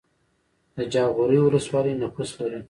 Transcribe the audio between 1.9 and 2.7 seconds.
نفوس لري